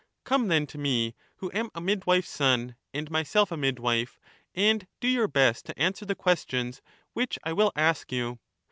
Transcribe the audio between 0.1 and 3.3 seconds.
Come then to me, who am a midwife's son and